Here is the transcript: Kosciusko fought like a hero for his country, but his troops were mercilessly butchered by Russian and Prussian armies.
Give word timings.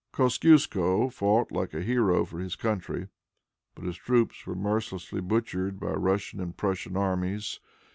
Kosciusko 0.15 1.11
fought 1.13 1.51
like 1.51 1.75
a 1.75 1.83
hero 1.83 2.25
for 2.25 2.39
his 2.39 2.55
country, 2.55 3.09
but 3.75 3.85
his 3.85 3.97
troops 3.97 4.47
were 4.47 4.55
mercilessly 4.55 5.21
butchered 5.21 5.79
by 5.79 5.91
Russian 5.91 6.39
and 6.39 6.57
Prussian 6.57 6.97
armies. 6.97 7.59